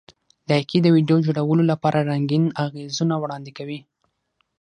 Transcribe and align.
لایکي 0.49 0.77
د 0.81 0.87
ویډیو 0.95 1.17
جوړولو 1.25 1.63
لپاره 1.71 2.05
رنګین 2.11 2.43
اغېزونه 2.65 3.15
وړاندې 3.17 3.51
کوي. 3.57 3.79